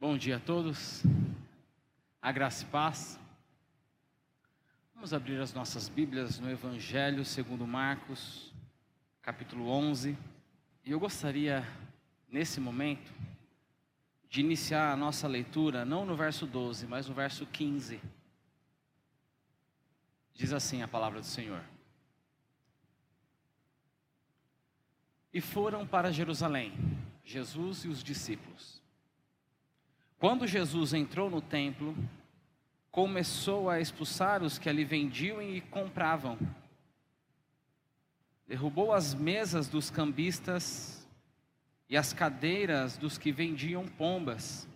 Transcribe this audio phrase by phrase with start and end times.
[0.00, 1.02] Bom dia a todos.
[2.20, 3.18] A graça e paz.
[4.92, 8.52] Vamos abrir as nossas Bíblias no Evangelho segundo Marcos,
[9.22, 10.18] capítulo 11.
[10.84, 11.66] E eu gostaria,
[12.28, 13.14] nesse momento,
[14.28, 18.00] de iniciar a nossa leitura, não no verso 12, mas no verso 15.
[20.34, 21.62] Diz assim a palavra do Senhor.
[25.32, 26.74] E foram para Jerusalém,
[27.24, 28.73] Jesus e os discípulos.
[30.24, 31.94] Quando Jesus entrou no templo,
[32.90, 36.38] começou a expulsar os que ali vendiam e compravam.
[38.48, 41.06] Derrubou as mesas dos cambistas
[41.90, 44.66] e as cadeiras dos que vendiam pombas.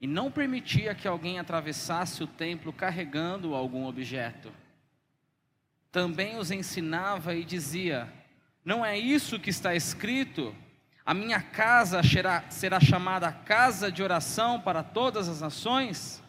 [0.00, 4.52] E não permitia que alguém atravessasse o templo carregando algum objeto.
[5.92, 8.12] Também os ensinava e dizia:
[8.64, 10.52] Não é isso que está escrito?
[11.06, 16.22] A minha casa será, será chamada casa de oração para todas as nações,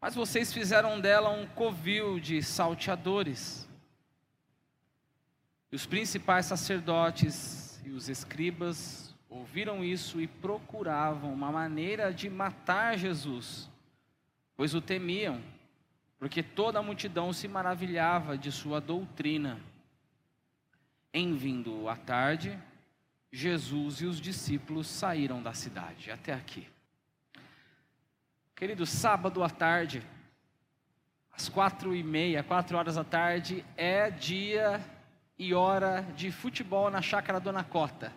[0.00, 3.68] mas vocês fizeram dela um covil de salteadores.
[5.70, 12.98] E os principais sacerdotes e os escribas ouviram isso e procuravam uma maneira de matar
[12.98, 13.70] Jesus,
[14.56, 15.40] pois o temiam,
[16.18, 19.60] porque toda a multidão se maravilhava de sua doutrina.
[21.14, 22.58] Em vindo à tarde,
[23.32, 26.10] Jesus e os discípulos saíram da cidade.
[26.10, 26.68] Até aqui.
[28.54, 30.02] Querido, sábado à tarde,
[31.32, 34.84] às quatro e meia, quatro horas da tarde, é dia
[35.38, 38.12] e hora de futebol na chácara Dona Cota.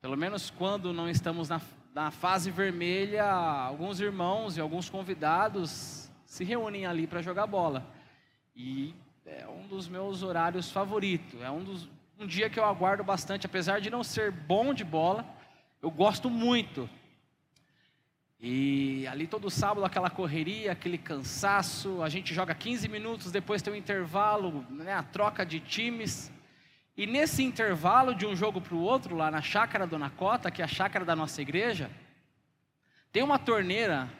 [0.00, 1.60] Pelo menos quando não estamos na,
[1.92, 7.84] na fase vermelha, alguns irmãos e alguns convidados se reúnem ali para jogar bola.
[8.54, 8.94] E
[9.26, 11.88] é um dos meus horários favoritos, é um dos,
[12.20, 15.24] um dia que eu aguardo bastante, apesar de não ser bom de bola,
[15.80, 16.90] eu gosto muito.
[18.40, 23.72] E ali todo sábado aquela correria, aquele cansaço, a gente joga 15 minutos, depois tem
[23.72, 26.32] um intervalo, né, a troca de times.
[26.96, 30.60] E nesse intervalo de um jogo para o outro, lá na chácara Dona Cota, que
[30.60, 31.88] é a chácara da nossa igreja,
[33.12, 34.10] tem uma torneira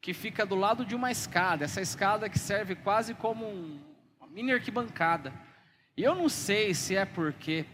[0.00, 3.46] que fica do lado de uma escada, essa escada que serve quase como
[4.18, 5.44] uma mini arquibancada.
[5.96, 7.64] E eu não sei se é porque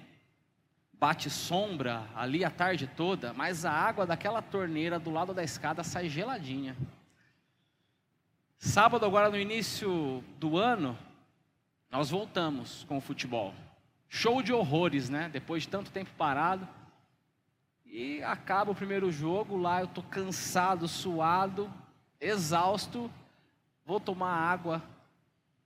[0.92, 5.82] bate sombra ali a tarde toda, mas a água daquela torneira do lado da escada
[5.82, 6.76] sai geladinha.
[8.56, 10.96] Sábado, agora no início do ano,
[11.90, 13.52] nós voltamos com o futebol.
[14.08, 15.28] Show de horrores, né?
[15.28, 16.68] Depois de tanto tempo parado.
[17.84, 21.68] E acaba o primeiro jogo, lá eu tô cansado, suado,
[22.20, 23.10] exausto.
[23.84, 24.80] Vou tomar água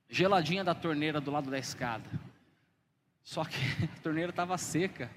[0.09, 2.09] geladinha da torneira do lado da escada.
[3.27, 5.11] Só que a torneira estava seca.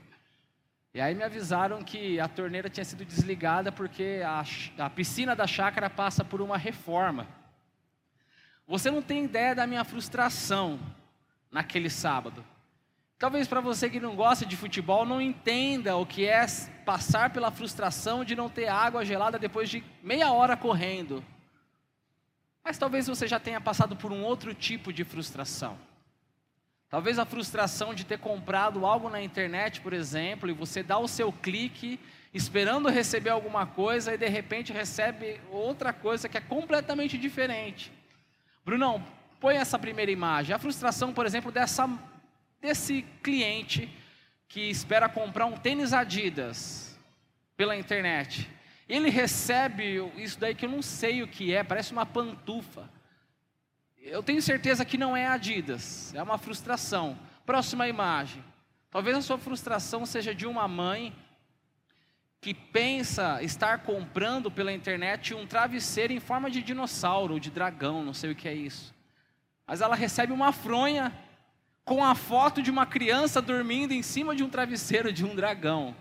[0.92, 4.44] E aí me avisaram que a torneira tinha sido desligada porque a,
[4.84, 7.28] a piscina da chácara passa por uma reforma.
[8.68, 10.80] Você não tem ideia da minha frustração
[11.52, 12.44] naquele sábado.
[13.20, 16.46] Talvez para você que não gosta de futebol não entenda o que é
[16.86, 21.24] passar pela frustração de não ter água gelada depois de meia hora correndo.
[22.64, 25.78] Mas talvez você já tenha passado por um outro tipo de frustração.
[26.90, 31.08] Talvez a frustração de ter comprado algo na internet, por exemplo, e você dá o
[31.08, 32.00] seu clique
[32.34, 37.92] esperando receber alguma coisa e de repente recebe outra coisa que é completamente diferente.
[38.66, 39.06] Brunão,
[39.40, 40.56] põe essa primeira imagem.
[40.56, 41.88] A frustração, por exemplo, dessa,
[42.60, 43.88] desse cliente
[44.48, 46.98] que espera comprar um tênis Adidas
[47.56, 48.50] pela internet.
[48.88, 52.90] Ele recebe isso daí que eu não sei o que é, parece uma pantufa.
[54.02, 57.18] Eu tenho certeza que não é Adidas, é uma frustração.
[57.46, 58.44] Próxima imagem.
[58.90, 61.14] Talvez a sua frustração seja de uma mãe
[62.42, 68.04] que pensa estar comprando pela internet um travesseiro em forma de dinossauro ou de dragão,
[68.04, 68.96] não sei o que é isso.
[69.68, 71.14] Mas ela recebe uma fronha
[71.84, 75.96] com a foto de uma criança dormindo em cima de um travesseiro de um dragão.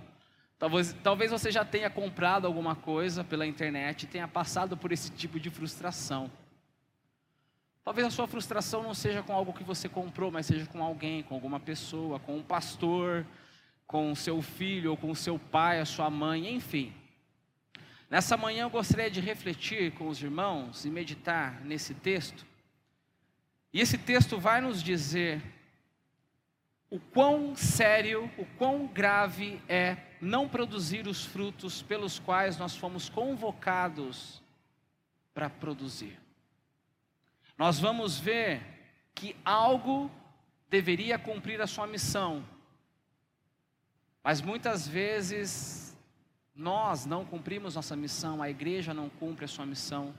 [0.59, 5.11] Talvez, talvez você já tenha comprado alguma coisa pela internet e tenha passado por esse
[5.11, 6.31] tipo de frustração.
[7.85, 11.23] Talvez a sua frustração não seja com algo que você comprou, mas seja com alguém,
[11.23, 13.27] com alguma pessoa, com um pastor,
[13.87, 16.93] com o seu filho, ou com o seu pai, a sua mãe, enfim.
[18.11, 22.47] Nessa manhã eu gostaria de refletir com os irmãos e meditar nesse texto.
[23.73, 25.43] E esse texto vai nos dizer
[26.91, 33.09] o quão sério, o quão grave é não produzir os frutos pelos quais nós fomos
[33.09, 34.43] convocados
[35.33, 36.28] para produzir
[37.59, 38.63] nós vamos ver
[39.15, 40.11] que algo
[40.71, 42.45] deveria cumprir a sua missão,
[44.23, 45.97] mas muitas vezes
[46.55, 50.15] nós não cumprimos nossa missão, a igreja não cumpre a sua missão.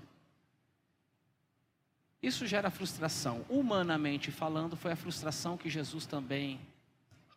[2.21, 3.45] Isso gera frustração.
[3.49, 6.59] Humanamente falando, foi a frustração que Jesus também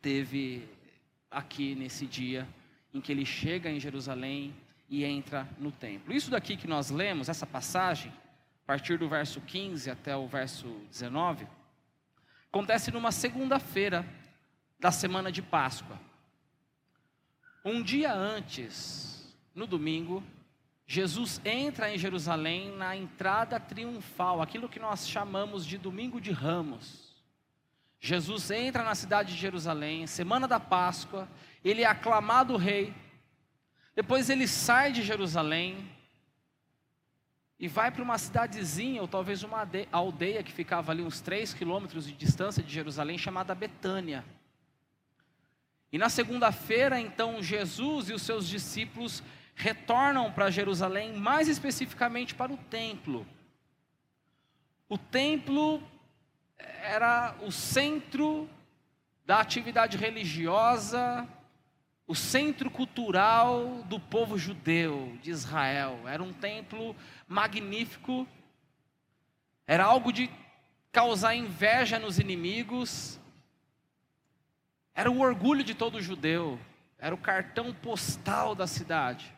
[0.00, 0.68] teve
[1.30, 2.48] aqui nesse dia
[2.92, 4.54] em que ele chega em Jerusalém
[4.88, 6.12] e entra no templo.
[6.12, 8.12] Isso daqui que nós lemos, essa passagem,
[8.62, 11.46] a partir do verso 15 até o verso 19,
[12.48, 14.06] acontece numa segunda-feira
[14.78, 15.98] da semana de Páscoa.
[17.64, 20.22] Um dia antes, no domingo,
[20.86, 27.12] Jesus entra em Jerusalém na entrada triunfal, aquilo que nós chamamos de domingo de ramos.
[28.00, 31.28] Jesus entra na cidade de Jerusalém, semana da Páscoa,
[31.64, 32.92] ele é aclamado rei.
[33.94, 35.88] Depois ele sai de Jerusalém
[37.62, 42.04] e vai para uma cidadezinha, ou talvez uma aldeia que ficava ali uns 3 quilômetros
[42.04, 44.24] de distância de Jerusalém, chamada Betânia.
[45.92, 49.22] E na segunda-feira, então, Jesus e os seus discípulos
[49.54, 53.24] retornam para Jerusalém, mais especificamente para o templo.
[54.88, 55.80] O templo
[56.58, 58.50] era o centro
[59.24, 61.28] da atividade religiosa,
[62.06, 66.00] o centro cultural do povo judeu de Israel.
[66.06, 66.96] Era um templo
[67.32, 68.28] magnífico,
[69.66, 70.30] era algo de
[70.92, 73.18] causar inveja nos inimigos,
[74.94, 76.60] era o orgulho de todo judeu,
[76.98, 79.34] era o cartão postal da cidade.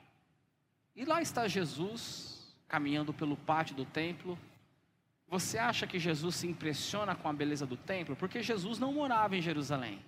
[0.97, 4.39] E lá está Jesus, caminhando pelo pátio do templo,
[5.29, 8.15] você acha que Jesus se impressiona com a beleza do templo?
[8.15, 10.05] Porque Jesus não morava em Jerusalém.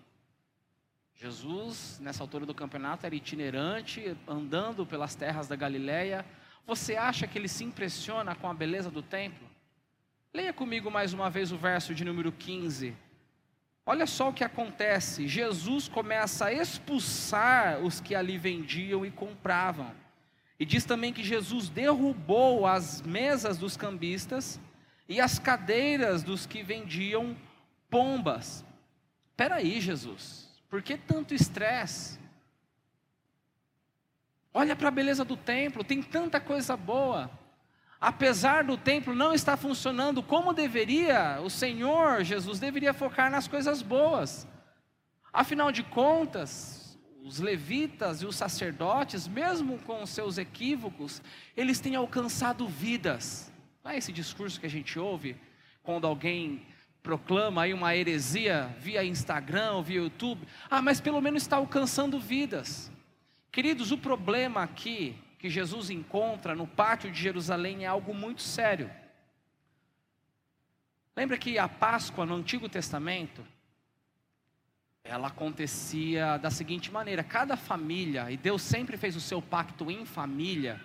[1.15, 6.25] Jesus, nessa altura do campeonato, era itinerante, andando pelas terras da Galileia.
[6.67, 9.49] Você acha que ele se impressiona com a beleza do templo?
[10.35, 12.93] Leia comigo mais uma vez o verso de número 15.
[13.87, 15.29] Olha só o que acontece.
[15.29, 19.95] Jesus começa a expulsar os que ali vendiam e compravam.
[20.59, 24.59] E diz também que Jesus derrubou as mesas dos cambistas
[25.09, 27.37] e as cadeiras dos que vendiam
[27.89, 28.65] pombas.
[29.31, 32.19] Espera aí, Jesus, por que tanto estresse?
[34.58, 37.31] Olha para a beleza do templo, tem tanta coisa boa.
[38.00, 43.82] Apesar do templo não estar funcionando como deveria, o Senhor Jesus deveria focar nas coisas
[43.82, 44.49] boas.
[45.31, 51.20] Afinal de contas, os levitas e os sacerdotes, mesmo com os seus equívocos,
[51.55, 53.53] eles têm alcançado vidas.
[53.85, 55.37] Não é esse discurso que a gente ouve
[55.82, 56.67] quando alguém
[57.03, 60.49] proclama aí uma heresia via Instagram, via YouTube.
[60.70, 62.91] Ah, mas pelo menos está alcançando vidas.
[63.56, 68.91] Queridos, o problema aqui que Jesus encontra no pátio de Jerusalém é algo muito sério.
[71.17, 73.43] Lembra que a Páscoa no Antigo Testamento,
[75.03, 80.05] ela acontecia da seguinte maneira: cada família, e Deus sempre fez o seu pacto em
[80.05, 80.79] família,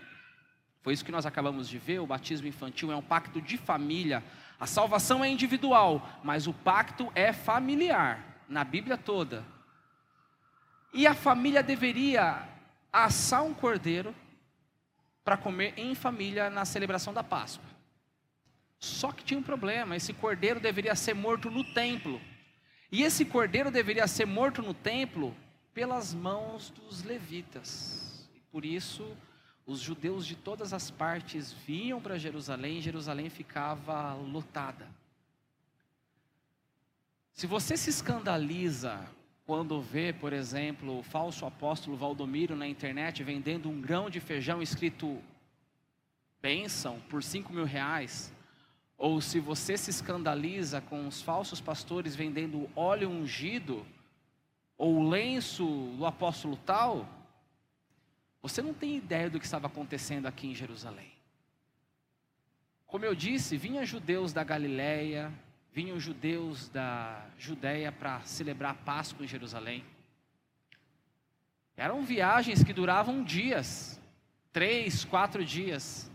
[0.81, 1.99] foi isso que nós acabamos de ver.
[1.99, 4.23] O batismo infantil é um pacto de família.
[4.57, 9.43] A salvação é individual, mas o pacto é familiar, na Bíblia toda.
[10.93, 12.49] E a família deveria
[12.91, 14.13] assar um cordeiro
[15.23, 17.69] para comer em família na celebração da Páscoa.
[18.79, 22.19] Só que tinha um problema: esse cordeiro deveria ser morto no templo.
[22.91, 25.35] E esse cordeiro deveria ser morto no templo
[25.73, 28.27] pelas mãos dos levitas.
[28.35, 29.15] E por isso
[29.65, 34.87] os judeus de todas as partes vinham para Jerusalém e Jerusalém ficava lotada.
[37.33, 39.07] Se você se escandaliza
[39.51, 44.61] quando vê, por exemplo, o falso apóstolo Valdomiro na internet vendendo um grão de feijão
[44.61, 45.21] escrito
[46.41, 48.33] bênção por cinco mil reais,
[48.97, 53.85] ou se você se escandaliza com os falsos pastores vendendo óleo ungido,
[54.77, 55.65] ou lenço
[55.97, 57.05] do apóstolo tal,
[58.41, 61.11] você não tem ideia do que estava acontecendo aqui em Jerusalém.
[62.87, 65.29] Como eu disse, vinham judeus da Galiléia,
[65.71, 69.85] vinham judeus da Judéia para celebrar a Páscoa em Jerusalém.
[71.77, 73.99] Eram viagens que duravam dias,
[74.51, 76.11] três, quatro dias.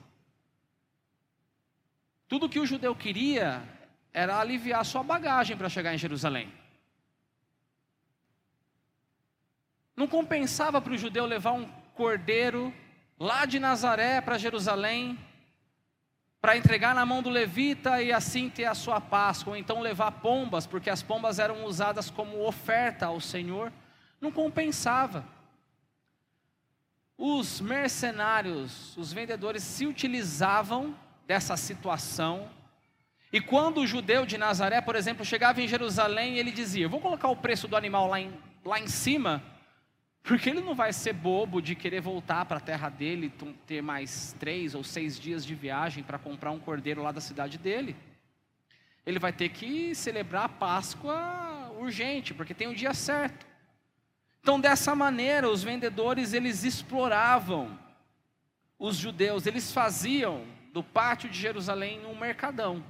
[2.28, 3.62] Tudo que o judeu queria
[4.12, 6.52] era aliviar sua bagagem para chegar em Jerusalém.
[9.96, 12.72] Não compensava para o judeu levar um cordeiro
[13.18, 15.18] lá de Nazaré para Jerusalém,
[16.46, 20.12] para entregar na mão do levita e assim ter a sua Páscoa, ou então levar
[20.12, 23.72] pombas, porque as pombas eram usadas como oferta ao Senhor,
[24.20, 25.26] não compensava.
[27.18, 30.94] Os mercenários, os vendedores se utilizavam
[31.26, 32.48] dessa situação,
[33.32, 37.26] e quando o judeu de Nazaré, por exemplo, chegava em Jerusalém, ele dizia: Vou colocar
[37.26, 38.32] o preço do animal lá em,
[38.64, 39.42] lá em cima,
[40.26, 43.32] Porque ele não vai ser bobo de querer voltar para a terra dele,
[43.64, 47.56] ter mais três ou seis dias de viagem para comprar um cordeiro lá da cidade
[47.56, 47.96] dele.
[49.06, 53.46] Ele vai ter que celebrar a Páscoa urgente, porque tem o um dia certo.
[54.40, 57.78] Então, dessa maneira, os vendedores eles exploravam
[58.80, 62.82] os judeus, eles faziam do pátio de Jerusalém um mercadão,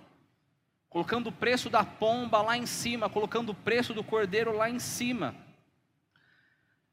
[0.88, 4.78] colocando o preço da pomba lá em cima, colocando o preço do cordeiro lá em
[4.78, 5.34] cima.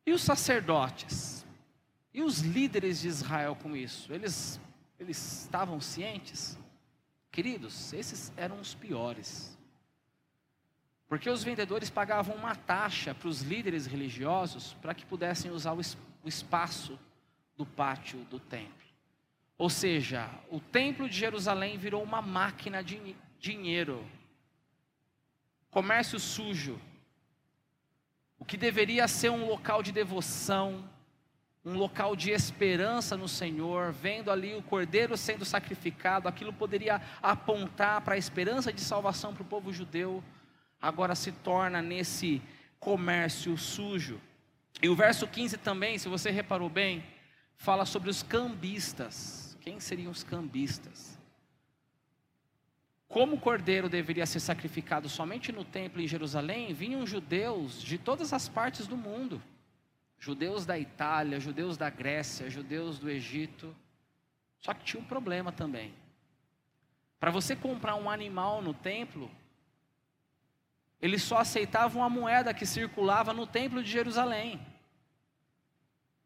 [0.05, 1.45] E os sacerdotes?
[2.13, 4.13] E os líderes de Israel com isso?
[4.13, 4.60] Eles,
[5.00, 6.57] eles estavam cientes?
[7.31, 9.57] Queridos, esses eram os piores.
[11.07, 15.79] Porque os vendedores pagavam uma taxa para os líderes religiosos para que pudessem usar o,
[16.24, 17.00] o espaço
[17.55, 18.83] do pátio do templo.
[19.57, 24.05] Ou seja, o templo de Jerusalém virou uma máquina de dinheiro,
[25.69, 26.79] comércio sujo,
[28.40, 30.84] o que deveria ser um local de devoção,
[31.66, 38.02] um local de esperança no Senhor, vendo ali o cordeiro sendo sacrificado, aquilo poderia apontar
[38.02, 40.22] para a esperança de salvação para o povo judeu,
[40.82, 42.42] agora se torna nesse
[42.80, 44.20] comércio sujo.
[44.82, 47.04] E o verso 15 também, se você reparou bem,
[47.56, 49.58] fala sobre os cambistas.
[49.62, 51.18] Quem seriam os cambistas?
[53.13, 58.34] Como o cordeiro deveria ser sacrificado somente no templo em Jerusalém, vinham judeus de todas
[58.34, 59.39] as partes do mundo.
[60.17, 63.75] Judeus da Itália, judeus da Grécia, judeus do Egito.
[64.60, 65.93] Só que tinha um problema também.
[67.20, 69.29] Para você comprar um animal no templo,
[71.00, 74.60] eles só aceitavam a moeda que circulava no templo de Jerusalém.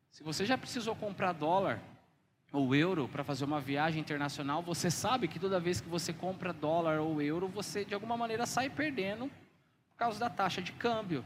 [0.09, 1.81] Se você já precisou comprar dólar,
[2.51, 6.53] ou euro para fazer uma viagem internacional, você sabe que toda vez que você compra
[6.53, 9.27] dólar ou euro, você de alguma maneira sai perdendo
[9.91, 11.25] por causa da taxa de câmbio.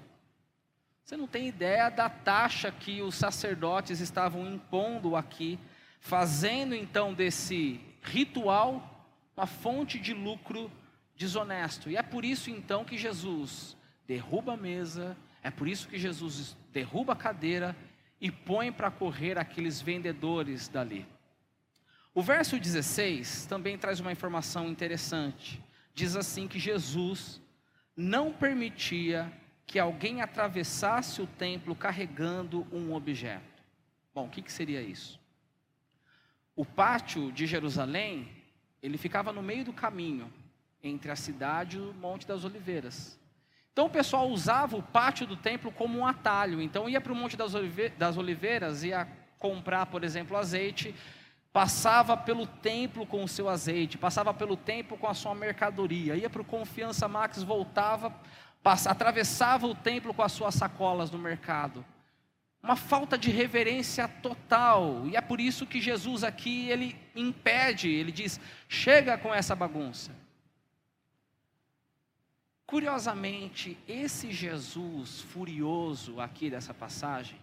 [1.04, 5.60] Você não tem ideia da taxa que os sacerdotes estavam impondo aqui,
[6.00, 8.88] fazendo então desse ritual
[9.36, 10.72] uma fonte de lucro
[11.16, 11.90] desonesto.
[11.90, 13.75] E é por isso então que Jesus
[14.08, 17.75] derruba a mesa, é por isso que Jesus derruba a cadeira
[18.22, 21.08] e põe para correr aqueles vendedores dali.
[22.13, 25.62] O verso 16 também traz uma informação interessante.
[25.94, 27.42] Diz assim que Jesus
[27.98, 29.32] não permitia
[29.66, 33.63] que alguém atravessasse o templo carregando um objeto.
[34.13, 35.20] Bom, o que, que seria isso?
[36.56, 38.30] O pátio de Jerusalém,
[38.84, 40.32] ele ficava no meio do caminho
[40.84, 43.18] entre a cidade e o Monte das Oliveiras.
[43.74, 46.62] Então o pessoal usava o pátio do templo como um atalho.
[46.62, 49.08] Então ia para o Monte das Oliveiras, ia
[49.40, 50.94] comprar, por exemplo, azeite,
[51.54, 56.30] passava pelo templo com o seu azeite, passava pelo templo com a sua mercadoria, ia
[56.30, 58.13] para o Confiança Max, voltava,
[58.63, 61.84] atravessava o templo com as suas sacolas no mercado.
[62.62, 65.08] Uma falta de reverência total.
[65.08, 70.21] E é por isso que Jesus aqui ele impede, ele diz: "Chega com essa bagunça".
[72.72, 77.38] Curiosamente, esse Jesus furioso aqui dessa passagem,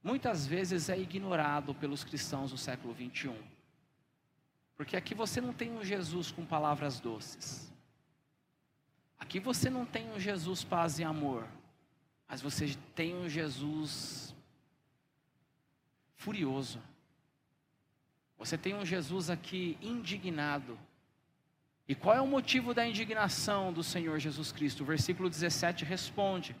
[0.00, 3.36] muitas vezes é ignorado pelos cristãos do século 21.
[4.76, 7.72] Porque aqui você não tem um Jesus com palavras doces.
[9.18, 11.44] Aqui você não tem um Jesus paz e amor.
[12.28, 14.32] Mas você tem um Jesus
[16.14, 16.80] furioso.
[18.38, 20.78] Você tem um Jesus aqui indignado
[21.88, 24.82] e qual é o motivo da indignação do Senhor Jesus Cristo?
[24.82, 26.56] O versículo 17 responde.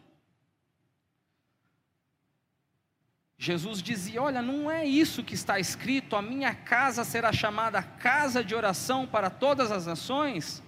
[3.36, 8.42] Jesus dizia: Olha, não é isso que está escrito, a minha casa será chamada casa
[8.42, 10.62] de oração para todas as nações,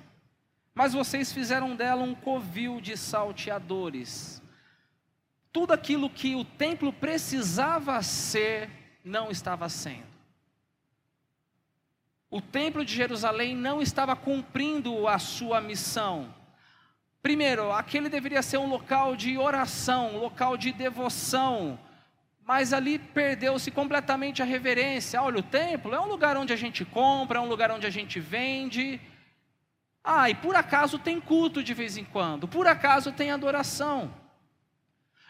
[0.74, 4.42] mas vocês fizeram dela um covil de salteadores.
[5.52, 8.68] Tudo aquilo que o templo precisava ser,
[9.04, 10.07] não estava sendo
[12.30, 16.34] o templo de Jerusalém não estava cumprindo a sua missão.
[17.22, 21.78] Primeiro, aquele deveria ser um local de oração, um local de devoção,
[22.44, 25.20] mas ali perdeu-se completamente a reverência.
[25.20, 27.90] Olha, o templo é um lugar onde a gente compra, é um lugar onde a
[27.90, 29.00] gente vende.
[30.04, 34.14] Ah, e por acaso tem culto de vez em quando, por acaso tem adoração.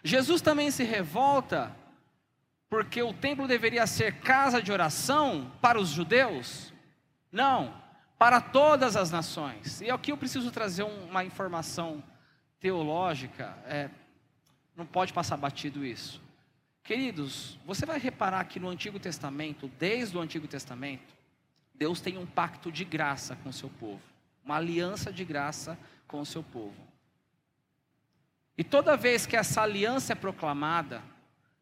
[0.04, 1.74] Jesus também se revolta
[2.68, 6.72] porque o templo deveria ser casa de oração para os judeus,
[7.30, 7.74] não,
[8.18, 9.80] para todas as nações.
[9.80, 12.02] E aqui eu preciso trazer uma informação
[12.60, 13.88] teológica, é,
[14.76, 16.20] não pode passar batido isso.
[16.82, 21.14] Queridos, você vai reparar que no Antigo Testamento, desde o Antigo Testamento,
[21.74, 24.02] Deus tem um pacto de graça com o seu povo,
[24.44, 26.74] uma aliança de graça com o seu povo.
[28.56, 31.02] E toda vez que essa aliança é proclamada,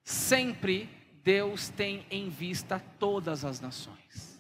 [0.02, 0.88] sempre
[1.22, 4.35] Deus tem em vista todas as nações.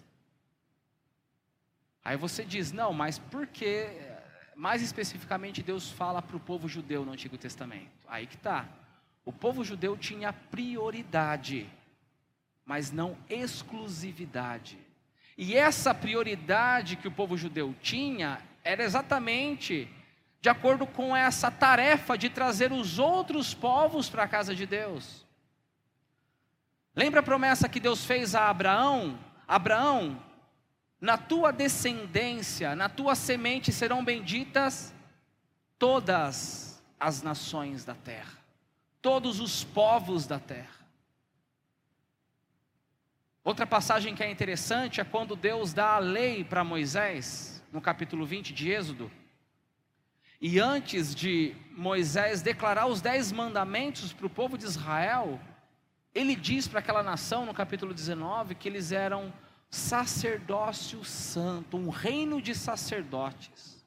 [2.06, 3.88] Aí você diz, não, mas por que,
[4.54, 7.90] mais especificamente, Deus fala para o povo judeu no Antigo Testamento?
[8.06, 8.64] Aí que está.
[9.24, 11.68] O povo judeu tinha prioridade,
[12.64, 14.78] mas não exclusividade.
[15.36, 19.88] E essa prioridade que o povo judeu tinha era exatamente
[20.40, 25.26] de acordo com essa tarefa de trazer os outros povos para a casa de Deus.
[26.94, 29.18] Lembra a promessa que Deus fez a Abraão?
[29.48, 30.24] Abraão,
[31.00, 34.94] na tua descendência, na tua semente serão benditas
[35.78, 38.38] todas as nações da terra,
[39.02, 40.76] todos os povos da terra.
[43.44, 48.26] Outra passagem que é interessante é quando Deus dá a lei para Moisés, no capítulo
[48.26, 49.10] 20 de Êxodo.
[50.40, 55.40] E antes de Moisés declarar os dez mandamentos para o povo de Israel,
[56.14, 59.32] ele diz para aquela nação, no capítulo 19, que eles eram
[59.70, 63.84] sacerdócio santo, um reino de sacerdotes.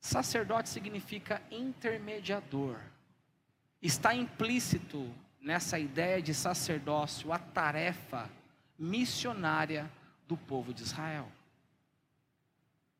[0.00, 2.76] Sacerdote significa intermediador.
[3.80, 8.30] Está implícito nessa ideia de sacerdócio a tarefa
[8.78, 9.90] missionária
[10.26, 11.30] do povo de Israel.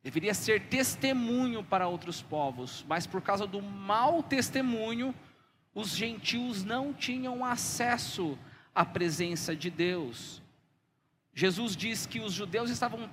[0.02, 5.14] Deveria ser testemunho para outros povos, mas por causa do mau testemunho,
[5.72, 8.36] os gentios não tinham acesso
[8.74, 10.41] à presença de Deus.
[11.42, 13.10] Jesus diz que os judeus estavam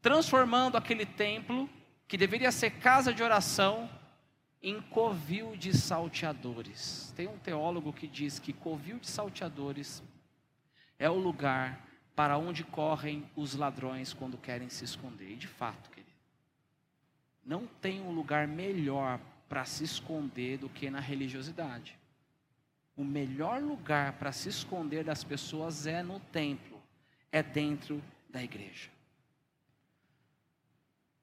[0.00, 1.68] transformando aquele templo,
[2.06, 3.90] que deveria ser casa de oração,
[4.62, 7.12] em covil de salteadores.
[7.16, 10.04] Tem um teólogo que diz que covil de salteadores
[11.00, 15.32] é o lugar para onde correm os ladrões quando querem se esconder.
[15.32, 16.12] E de fato, querido,
[17.44, 19.18] não tem um lugar melhor
[19.48, 21.98] para se esconder do que na religiosidade.
[22.96, 26.75] O melhor lugar para se esconder das pessoas é no templo,
[27.30, 28.90] é dentro da igreja.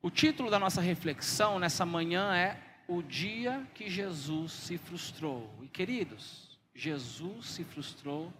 [0.01, 5.49] O título da nossa reflexão nessa manhã é o dia que Jesus se frustrou.
[5.61, 8.33] E queridos, Jesus se frustrou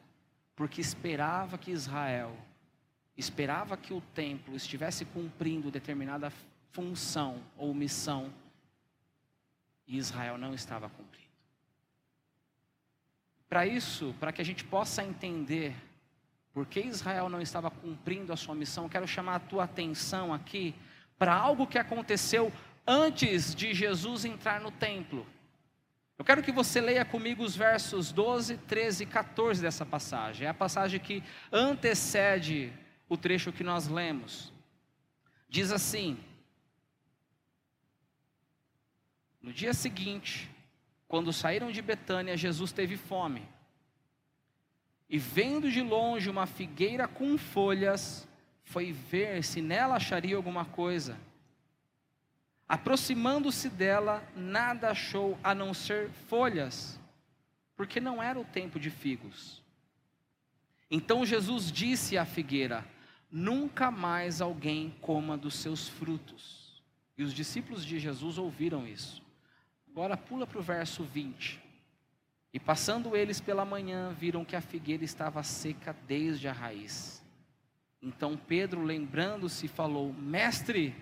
[0.56, 2.36] porque esperava que Israel,
[3.17, 6.32] esperava que o templo estivesse cumprindo determinada
[6.71, 8.34] função ou missão,
[9.88, 11.23] e Israel não estava cumprindo.
[13.47, 15.76] Para isso, para que a gente possa entender
[16.54, 20.76] por que Israel não estava cumprindo a sua missão, quero chamar a tua atenção aqui
[21.18, 22.54] para algo que aconteceu
[22.86, 25.26] antes de Jesus entrar no templo.
[26.18, 30.46] Eu quero que você leia comigo os versos 12, 13 e 14 dessa passagem.
[30.46, 32.72] É a passagem que antecede
[33.10, 34.54] o trecho que nós lemos.
[35.50, 36.18] Diz assim:
[39.42, 40.50] No dia seguinte,
[41.08, 43.48] quando saíram de Betânia, Jesus teve fome.
[45.10, 48.28] E vendo de longe uma figueira com folhas,
[48.63, 51.18] foi ver se nela acharia alguma coisa.
[52.68, 57.00] Aproximando-se dela, nada achou a não ser folhas,
[57.76, 59.62] porque não era o tempo de figos.
[60.89, 62.86] Então Jesus disse à figueira:
[63.32, 66.84] Nunca mais alguém coma dos seus frutos.
[67.18, 69.22] E os discípulos de Jesus ouviram isso.
[69.88, 71.62] Agora pula para o verso 20.
[72.54, 77.24] E passando eles pela manhã, viram que a figueira estava seca desde a raiz.
[78.02, 80.96] Então Pedro, lembrando-se, falou: Mestre,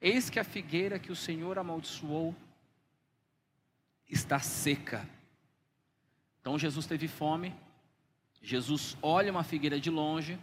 [0.00, 2.34] Eis que a figueira que o Senhor amaldiçoou
[4.08, 5.06] está seca.
[6.40, 7.54] Então Jesus teve fome,
[8.40, 10.38] Jesus olha uma figueira de longe,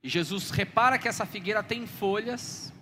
[0.00, 2.72] e Jesus repara que essa figueira tem folhas,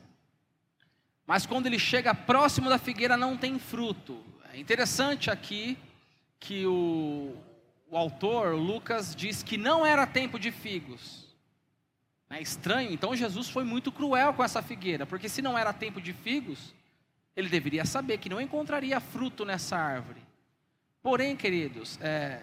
[1.26, 4.22] mas quando ele chega próximo da figueira não tem fruto.
[4.56, 5.76] É interessante aqui
[6.40, 7.36] que o,
[7.90, 11.26] o autor, Lucas, diz que não era tempo de figos.
[12.30, 16.00] É estranho, então Jesus foi muito cruel com essa figueira, porque se não era tempo
[16.00, 16.74] de figos,
[17.36, 20.22] ele deveria saber que não encontraria fruto nessa árvore.
[21.02, 22.40] Porém, queridos, é,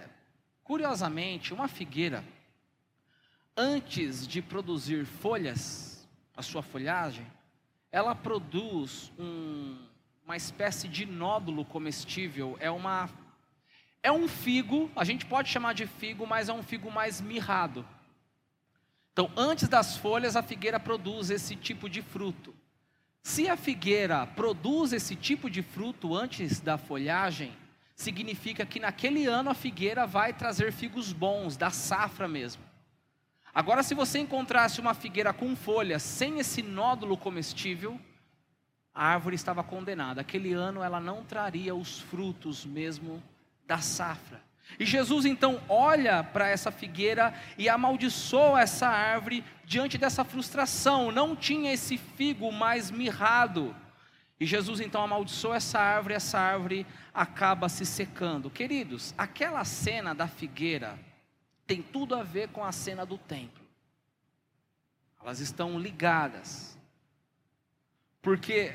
[0.63, 2.23] curiosamente, uma figueira,
[3.57, 7.25] antes de produzir folhas, a sua folhagem,
[7.91, 9.92] ela produz um,
[10.25, 13.09] uma espécie de nódulo comestível, é uma
[14.01, 17.85] é um figo, a gente pode chamar de figo, mas é um figo mais mirrado.
[19.13, 22.53] Então, antes das folhas, a figueira produz esse tipo de fruto.
[23.21, 27.55] Se a figueira produz esse tipo de fruto antes da folhagem,
[27.95, 32.61] significa que naquele ano a figueira vai trazer figos bons, da safra mesmo.
[33.53, 37.97] Agora, se você encontrasse uma figueira com folhas sem esse nódulo comestível,
[38.93, 40.21] a árvore estava condenada.
[40.21, 43.21] Aquele ano ela não traria os frutos mesmo
[43.65, 44.41] da safra.
[44.79, 51.11] E Jesus então olha para essa figueira e amaldiçoa essa árvore diante dessa frustração.
[51.11, 53.75] Não tinha esse figo mais mirrado.
[54.39, 58.49] E Jesus então amaldiçoa essa árvore, essa árvore acaba se secando.
[58.49, 60.99] Queridos, aquela cena da figueira
[61.65, 63.63] tem tudo a ver com a cena do templo.
[65.21, 66.77] Elas estão ligadas.
[68.23, 68.73] Porque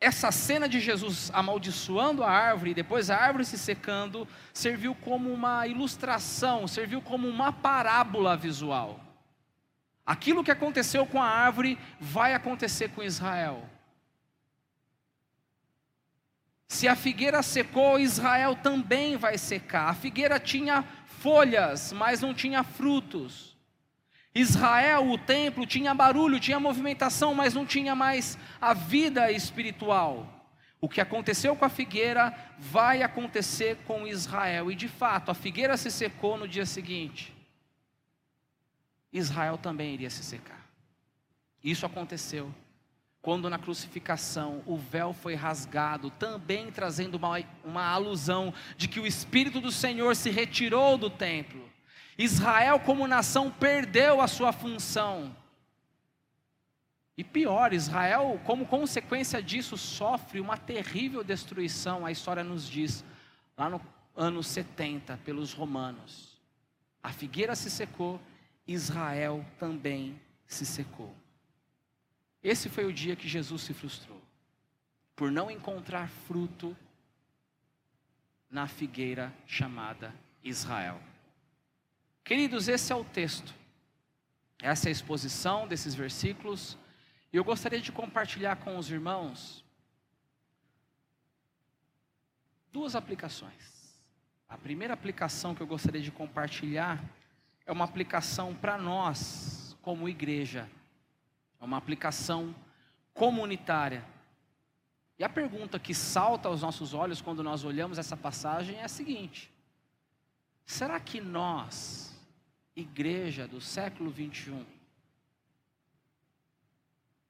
[0.00, 5.32] essa cena de Jesus amaldiçoando a árvore e depois a árvore se secando serviu como
[5.32, 8.98] uma ilustração, serviu como uma parábola visual.
[10.06, 13.68] Aquilo que aconteceu com a árvore vai acontecer com Israel.
[16.66, 19.90] Se a figueira secou, Israel também vai secar.
[19.90, 20.84] A figueira tinha
[21.20, 23.47] folhas, mas não tinha frutos.
[24.34, 30.38] Israel, o templo, tinha barulho, tinha movimentação, mas não tinha mais a vida espiritual.
[30.80, 34.70] O que aconteceu com a figueira vai acontecer com Israel.
[34.70, 37.34] E de fato, a figueira se secou no dia seguinte.
[39.12, 40.68] Israel também iria se secar.
[41.64, 42.54] Isso aconteceu
[43.20, 49.06] quando na crucificação o véu foi rasgado, também trazendo uma, uma alusão de que o
[49.06, 51.68] Espírito do Senhor se retirou do templo.
[52.18, 55.34] Israel, como nação, perdeu a sua função.
[57.16, 63.04] E pior, Israel, como consequência disso, sofre uma terrível destruição, a história nos diz,
[63.56, 63.80] lá no
[64.16, 66.36] ano 70, pelos romanos.
[67.00, 68.20] A figueira se secou,
[68.66, 71.14] Israel também se secou.
[72.42, 74.20] Esse foi o dia que Jesus se frustrou,
[75.14, 76.76] por não encontrar fruto
[78.50, 81.00] na figueira chamada Israel.
[82.28, 83.54] Queridos, esse é o texto.
[84.60, 86.76] Essa é a exposição desses versículos.
[87.32, 89.64] E eu gostaria de compartilhar com os irmãos
[92.70, 93.98] duas aplicações.
[94.46, 97.02] A primeira aplicação que eu gostaria de compartilhar
[97.64, 100.68] é uma aplicação para nós, como igreja.
[101.58, 102.54] É uma aplicação
[103.14, 104.04] comunitária.
[105.18, 108.88] E a pergunta que salta aos nossos olhos quando nós olhamos essa passagem é a
[108.88, 109.50] seguinte:
[110.66, 112.17] será que nós
[112.80, 114.64] igreja do século 21,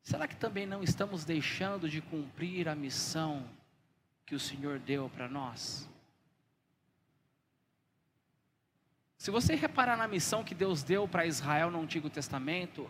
[0.02, 3.48] será que também não estamos deixando de cumprir a missão
[4.26, 5.88] que o Senhor deu para nós?
[9.16, 12.88] Se você reparar na missão que Deus deu para Israel no Antigo Testamento,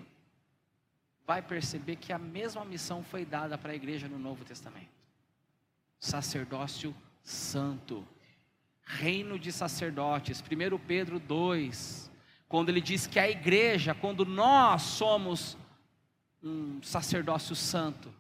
[1.26, 4.90] vai perceber que a mesma missão foi dada para a igreja no Novo Testamento.
[5.98, 8.06] Sacerdócio santo,
[8.84, 10.40] reino de sacerdotes.
[10.42, 12.10] 1 Pedro 2,
[12.48, 15.56] quando ele diz que a igreja, quando nós somos
[16.42, 18.12] um sacerdócio santo,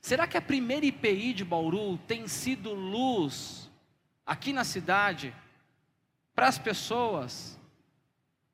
[0.00, 3.70] será que a primeira IPI de Bauru tem sido luz
[4.26, 5.34] aqui na cidade
[6.34, 7.58] para as pessoas?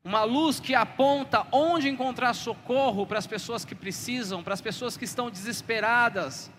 [0.04, 4.96] Uma luz que aponta onde encontrar socorro para as pessoas que precisam, para as pessoas
[4.96, 6.52] que estão desesperadas,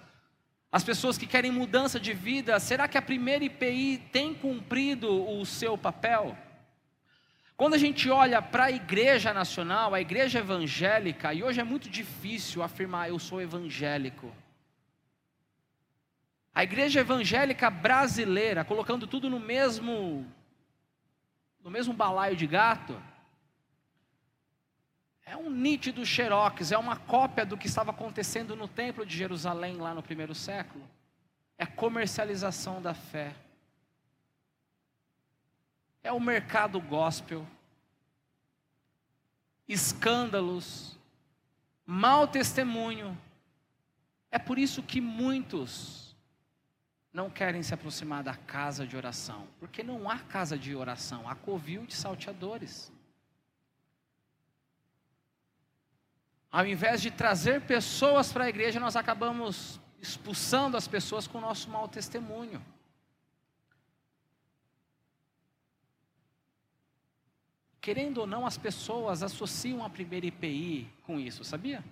[0.70, 2.60] as pessoas que querem mudança de vida.
[2.60, 6.38] Será que a primeira IPI tem cumprido o seu papel?
[7.60, 11.90] Quando a gente olha para a igreja nacional, a igreja evangélica, e hoje é muito
[11.90, 14.34] difícil afirmar eu sou evangélico.
[16.56, 20.26] A igreja evangélica brasileira, colocando tudo no mesmo
[21.62, 22.96] no mesmo balaio de gato,
[25.26, 29.76] é um nítido xerox, é uma cópia do que estava acontecendo no templo de Jerusalém
[29.76, 30.90] lá no primeiro século.
[31.58, 33.36] É comercialização da fé
[36.04, 37.46] é o mercado gospel,
[39.68, 40.98] escândalos,
[41.86, 43.18] mau testemunho.
[44.32, 46.16] É por isso que muitos
[47.12, 51.36] não querem se aproximar da casa de oração, porque não há casa de oração, há
[51.36, 52.92] covil de salteadores.
[56.52, 61.42] Ao invés de trazer pessoas para a igreja, nós acabamos expulsando as pessoas com o
[61.42, 62.64] nosso mau testemunho.
[67.82, 71.84] Querendo ou não, as pessoas associam a primeira IPI com isso, sabia?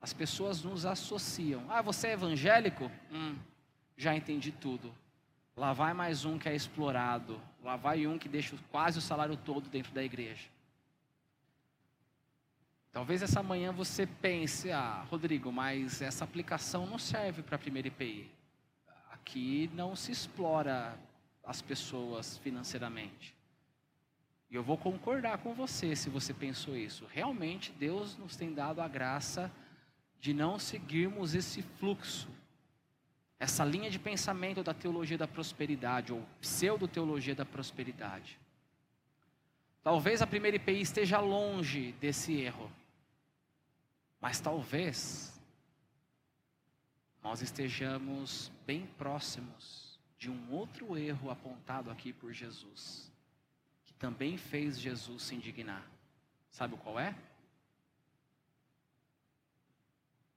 [0.00, 1.64] As pessoas nos associam.
[1.68, 2.90] Ah, você é evangélico?
[3.12, 3.36] Hum,
[3.96, 4.94] já entendi tudo.
[5.54, 7.40] Lá vai mais um que é explorado.
[7.62, 10.48] Lá vai um que deixa quase o salário todo dentro da igreja.
[12.92, 17.88] Talvez essa manhã você pense, ah, Rodrigo, mas essa aplicação não serve para a primeira
[17.88, 18.30] IPI.
[19.12, 20.98] Aqui não se explora
[21.44, 23.34] as pessoas financeiramente.
[24.50, 27.06] E eu vou concordar com você se você pensou isso.
[27.12, 29.50] Realmente Deus nos tem dado a graça
[30.20, 32.28] de não seguirmos esse fluxo,
[33.38, 38.38] essa linha de pensamento da teologia da prosperidade, ou pseudo-teologia da prosperidade.
[39.82, 42.70] Talvez a primeira IPI esteja longe desse erro,
[44.20, 45.40] mas talvez
[47.22, 53.09] nós estejamos bem próximos de um outro erro apontado aqui por Jesus,
[54.00, 55.86] também fez Jesus se indignar.
[56.50, 57.14] Sabe qual é?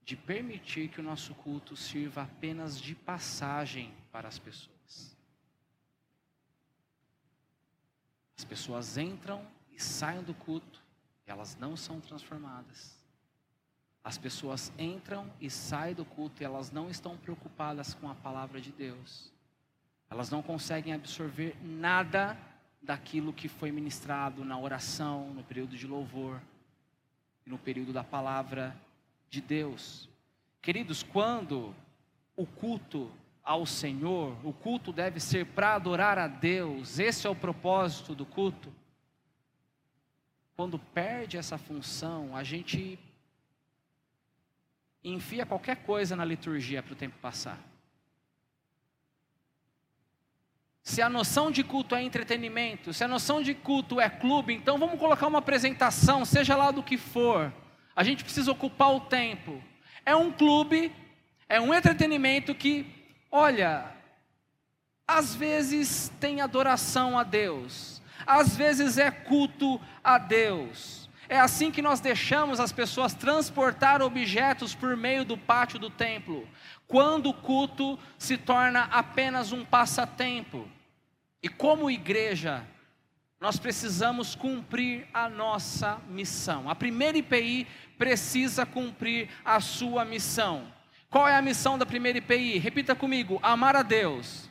[0.03, 5.17] De permitir que o nosso culto sirva apenas de passagem para as pessoas.
[8.37, 10.83] As pessoas entram e saem do culto,
[11.25, 13.01] e elas não são transformadas.
[14.03, 18.59] As pessoas entram e saem do culto e elas não estão preocupadas com a palavra
[18.59, 19.31] de Deus.
[20.09, 22.37] Elas não conseguem absorver nada
[22.83, 26.41] daquilo que foi ministrado na oração, no período de louvor,
[27.45, 28.75] no período da palavra
[29.29, 30.09] de Deus.
[30.61, 31.73] Queridos, quando
[32.35, 33.09] o culto
[33.43, 38.25] ao Senhor, o culto deve ser para adorar a Deus, esse é o propósito do
[38.25, 38.71] culto.
[40.55, 42.99] Quando perde essa função, a gente
[45.03, 47.59] enfia qualquer coisa na liturgia para o tempo passar.
[50.83, 54.77] Se a noção de culto é entretenimento, se a noção de culto é clube, então
[54.77, 57.53] vamos colocar uma apresentação, seja lá do que for.
[57.95, 59.63] A gente precisa ocupar o tempo.
[60.05, 60.91] É um clube,
[61.47, 62.85] é um entretenimento que,
[63.31, 63.85] olha,
[65.07, 71.02] às vezes tem adoração a Deus, às vezes é culto a Deus.
[71.33, 76.47] É assim que nós deixamos as pessoas transportar objetos por meio do pátio do templo,
[76.87, 80.69] quando o culto se torna apenas um passatempo.
[81.41, 82.63] E como igreja,
[83.39, 86.69] nós precisamos cumprir a nossa missão.
[86.69, 87.65] A primeira IPI
[87.97, 90.71] precisa cumprir a sua missão.
[91.09, 92.59] Qual é a missão da primeira IPI?
[92.59, 94.47] Repita comigo: amar a Deus,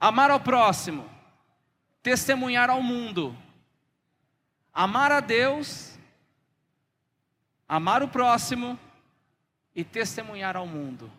[0.00, 1.06] amar ao próximo,
[2.02, 3.36] testemunhar ao mundo
[4.72, 5.98] amar a Deus,
[7.68, 8.78] amar o próximo
[9.74, 11.10] e testemunhar ao mundo.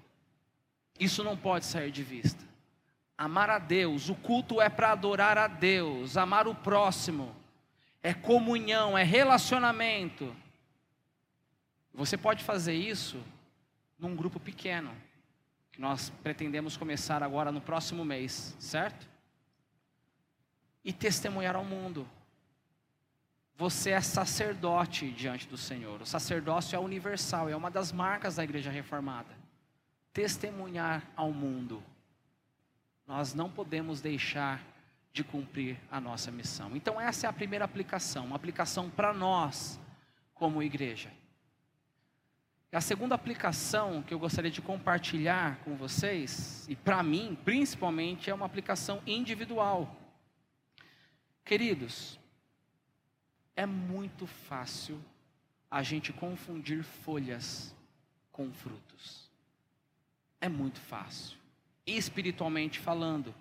[0.99, 2.43] Isso não pode sair de vista.
[3.17, 7.35] Amar a Deus, o culto é para adorar a Deus, amar o próximo,
[8.01, 10.35] é comunhão, é relacionamento.
[11.93, 13.21] Você pode fazer isso
[13.99, 14.91] num grupo pequeno,
[15.71, 19.07] que nós pretendemos começar agora no próximo mês, certo?
[20.83, 22.07] E testemunhar ao mundo.
[23.61, 26.01] Você é sacerdote diante do Senhor.
[26.01, 29.29] O sacerdócio é universal, é uma das marcas da igreja reformada.
[30.11, 31.83] Testemunhar ao mundo.
[33.05, 34.63] Nós não podemos deixar
[35.13, 36.75] de cumprir a nossa missão.
[36.75, 39.79] Então, essa é a primeira aplicação, uma aplicação para nós,
[40.33, 41.11] como igreja.
[42.71, 48.27] E a segunda aplicação que eu gostaria de compartilhar com vocês, e para mim, principalmente,
[48.27, 49.95] é uma aplicação individual.
[51.45, 52.19] Queridos,
[53.55, 54.99] é muito fácil
[55.69, 57.75] a gente confundir folhas
[58.31, 59.29] com frutos.
[60.39, 61.37] É muito fácil,
[61.85, 63.33] espiritualmente falando.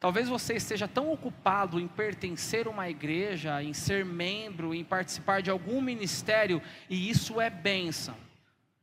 [0.00, 5.42] Talvez você esteja tão ocupado em pertencer a uma igreja, em ser membro, em participar
[5.42, 8.16] de algum ministério, e isso é bênção.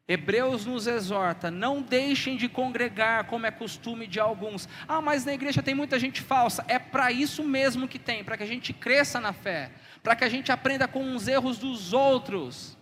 [0.08, 4.70] Hebreus nos exorta: não deixem de congregar, como é costume de alguns.
[4.88, 6.64] Ah, mas na igreja tem muita gente falsa.
[6.68, 9.72] É para isso mesmo que tem, para que a gente cresça na fé,
[10.06, 12.78] para que a gente aprenda com os erros dos outros.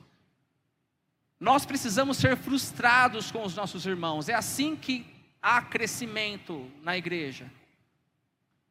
[1.39, 4.27] Nós precisamos ser frustrados com os nossos irmãos.
[4.27, 5.05] É assim que
[5.41, 7.49] há crescimento na igreja.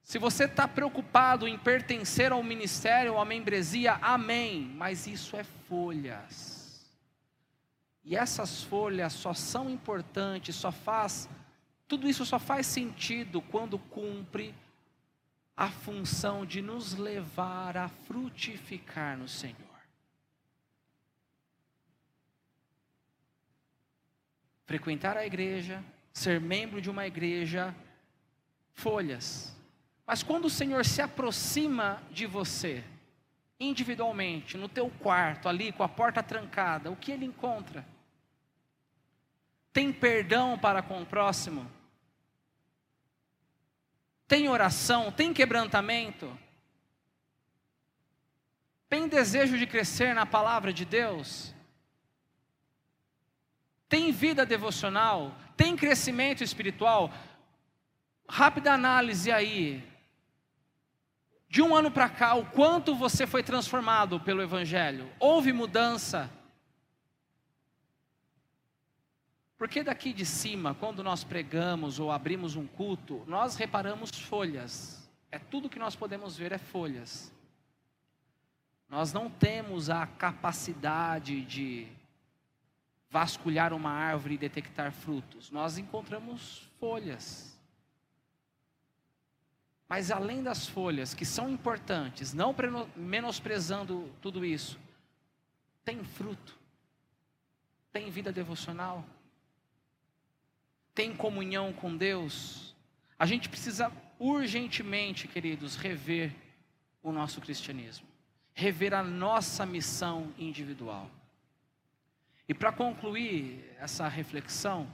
[0.02, 4.70] Se você está preocupado em pertencer ao ministério, à membresia, amém.
[4.76, 6.86] Mas isso é folhas.
[8.04, 11.26] E essas folhas só são importantes, só faz,
[11.88, 14.54] tudo isso só faz sentido quando cumpre
[15.56, 19.56] a função de nos levar a frutificar no Senhor.
[24.64, 27.74] Frequentar a igreja, ser membro de uma igreja,
[28.72, 29.54] folhas.
[30.06, 32.82] Mas quando o Senhor se aproxima de você,
[33.60, 37.86] individualmente, no teu quarto, ali com a porta trancada, o que ele encontra?
[39.72, 41.70] Tem perdão para com o próximo?
[44.32, 46.34] Tem oração, tem quebrantamento,
[48.88, 51.54] tem desejo de crescer na palavra de Deus,
[53.90, 57.12] tem vida devocional, tem crescimento espiritual.
[58.26, 59.86] Rápida análise aí.
[61.46, 65.12] De um ano para cá, o quanto você foi transformado pelo Evangelho?
[65.20, 66.30] Houve mudança?
[69.62, 75.08] Porque daqui de cima, quando nós pregamos ou abrimos um culto, nós reparamos folhas.
[75.30, 77.32] É tudo que nós podemos ver é folhas.
[78.88, 81.86] Nós não temos a capacidade de
[83.08, 85.48] vasculhar uma árvore e detectar frutos.
[85.52, 87.56] Nós encontramos folhas.
[89.88, 92.52] Mas além das folhas, que são importantes, não
[92.96, 94.76] menosprezando tudo isso,
[95.84, 96.58] tem fruto,
[97.92, 99.06] tem vida devocional,
[100.94, 102.74] tem comunhão com Deus,
[103.18, 106.34] a gente precisa urgentemente, queridos, rever
[107.02, 108.06] o nosso cristianismo,
[108.54, 111.10] rever a nossa missão individual.
[112.48, 114.88] E para concluir essa reflexão,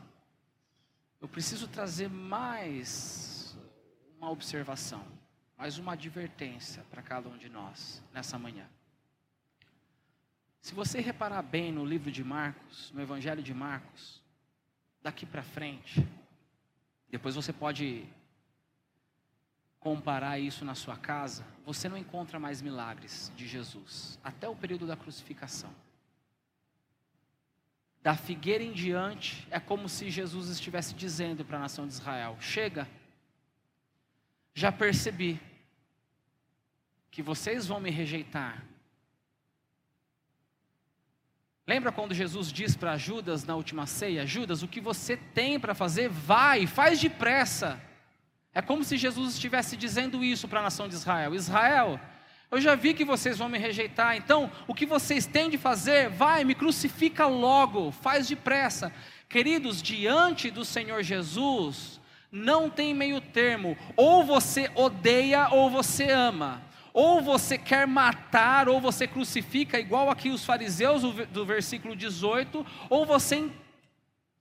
[1.21, 3.57] eu preciso trazer mais
[4.17, 5.05] uma observação,
[5.57, 8.67] mais uma advertência para cada um de nós nessa manhã.
[10.61, 14.23] Se você reparar bem no livro de Marcos, no Evangelho de Marcos,
[15.03, 16.07] daqui para frente.
[17.11, 18.07] Depois você pode
[19.81, 21.45] comparar isso na sua casa.
[21.65, 25.75] Você não encontra mais milagres de Jesus até o período da crucificação.
[28.03, 32.37] Da figueira em diante, é como se Jesus estivesse dizendo para a nação de Israel:
[32.41, 32.89] Chega,
[34.55, 35.41] já percebi
[37.11, 38.65] que vocês vão me rejeitar,
[41.69, 45.75] Lembra quando Jesus diz para Judas na última ceia: Judas, o que você tem para
[45.75, 47.79] fazer, vai, faz depressa.
[48.55, 52.01] É como se Jesus estivesse dizendo isso para a nação de Israel: Israel,
[52.51, 56.09] eu já vi que vocês vão me rejeitar, então o que vocês têm de fazer,
[56.09, 58.91] vai, me crucifica logo, faz depressa.
[59.29, 62.01] Queridos, diante do Senhor Jesus,
[62.33, 66.63] não tem meio termo, ou você odeia ou você ama.
[66.93, 73.07] Ou você quer matar, ou você crucifica, igual aqui os fariseus do versículo 18, ou
[73.07, 73.51] você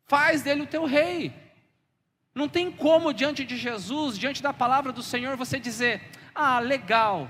[0.05, 1.33] faz dele o teu rei.
[2.33, 7.29] Não tem como, diante de Jesus, diante da palavra do Senhor, você dizer: Ah, legal,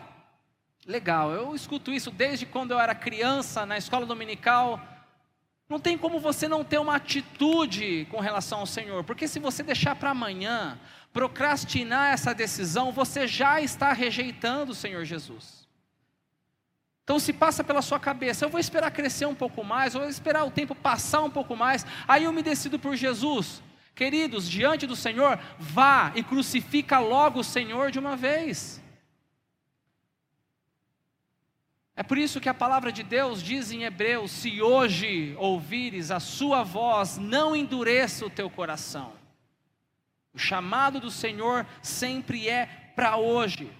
[0.86, 4.82] legal, eu escuto isso desde quando eu era criança, na escola dominical.
[5.70, 9.62] Não tem como você não ter uma atitude com relação ao Senhor, porque se você
[9.62, 10.80] deixar para amanhã,
[11.12, 15.68] procrastinar essa decisão, você já está rejeitando o Senhor Jesus.
[17.04, 20.10] Então, se passa pela sua cabeça, eu vou esperar crescer um pouco mais, eu vou
[20.10, 23.62] esperar o tempo passar um pouco mais, aí eu me decido por Jesus.
[23.96, 28.82] Queridos, diante do Senhor, vá e crucifica logo o Senhor de uma vez.
[32.00, 36.20] É por isso que a palavra de Deus diz em Hebreus: se hoje ouvires a
[36.20, 39.14] sua voz, não endureça o teu coração.
[40.32, 43.72] O chamado do Senhor sempre é para hoje.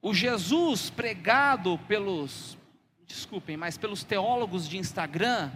[0.00, 2.56] O Jesus pregado pelos,
[3.04, 5.50] desculpem, mas pelos teólogos de Instagram,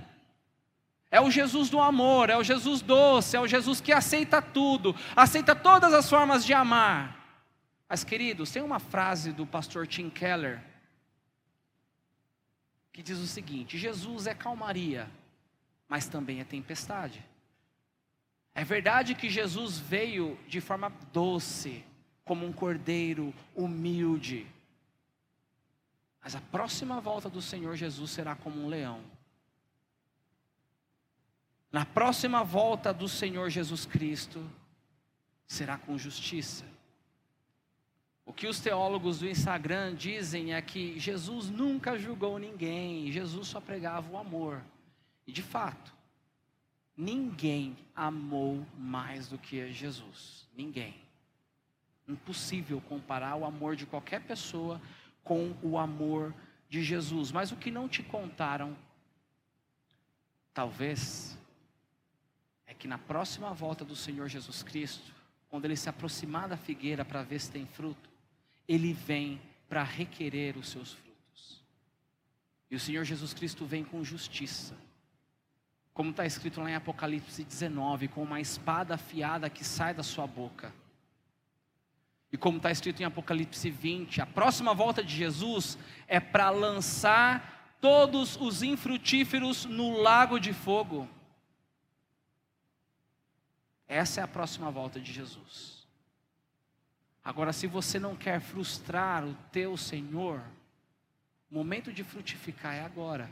[1.08, 4.92] é o Jesus do amor, é o Jesus doce, é o Jesus que aceita tudo,
[5.14, 7.16] aceita todas as formas de amar.
[7.88, 10.60] Mas, queridos, tem uma frase do pastor Tim Keller
[12.96, 15.06] que diz o seguinte: Jesus é calmaria,
[15.86, 17.22] mas também é tempestade.
[18.54, 21.84] É verdade que Jesus veio de forma doce,
[22.24, 24.46] como um cordeiro humilde.
[26.24, 29.02] Mas a próxima volta do Senhor Jesus será como um leão.
[31.70, 34.42] Na próxima volta do Senhor Jesus Cristo
[35.46, 36.64] será com justiça.
[38.26, 43.60] O que os teólogos do Instagram dizem é que Jesus nunca julgou ninguém, Jesus só
[43.60, 44.60] pregava o amor.
[45.24, 45.94] E de fato,
[46.96, 50.48] ninguém amou mais do que Jesus.
[50.56, 50.96] Ninguém.
[52.08, 54.82] Impossível comparar o amor de qualquer pessoa
[55.22, 56.34] com o amor
[56.68, 57.30] de Jesus.
[57.30, 58.76] Mas o que não te contaram,
[60.52, 61.38] talvez,
[62.66, 65.14] é que na próxima volta do Senhor Jesus Cristo,
[65.48, 68.15] quando ele se aproximar da figueira para ver se tem fruto,
[68.68, 71.62] ele vem para requerer os seus frutos.
[72.70, 74.76] E o Senhor Jesus Cristo vem com justiça.
[75.94, 80.26] Como está escrito lá em Apocalipse 19, com uma espada afiada que sai da sua
[80.26, 80.72] boca.
[82.32, 87.76] E como está escrito em Apocalipse 20, a próxima volta de Jesus é para lançar
[87.80, 91.08] todos os infrutíferos no lago de fogo.
[93.88, 95.75] Essa é a próxima volta de Jesus.
[97.26, 100.40] Agora, se você não quer frustrar o teu Senhor,
[101.50, 103.28] o momento de frutificar é agora.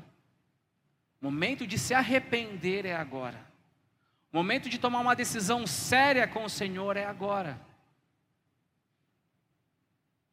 [1.22, 3.40] O momento de se arrepender é agora.
[4.32, 7.56] O momento de tomar uma decisão séria com o Senhor é agora.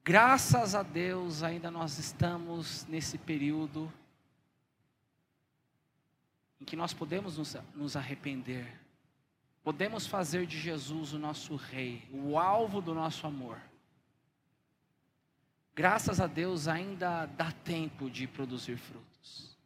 [0.03, 3.93] Graças a Deus, ainda nós estamos nesse período
[6.59, 8.80] em que nós podemos nos, nos arrepender
[9.64, 13.62] podemos fazer de Jesus o nosso Rei, o alvo do nosso amor.
[15.74, 19.57] Graças a Deus ainda dá tempo de produzir frutos,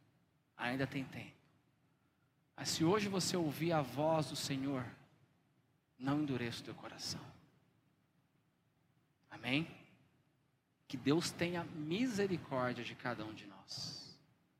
[0.56, 1.34] ainda tem tempo.
[2.56, 4.84] Mas se hoje você ouvir a voz do Senhor,
[5.98, 7.20] não endureça o teu coração.
[9.30, 9.68] Amém?
[10.88, 14.05] Que Deus tenha misericórdia de cada um de nós.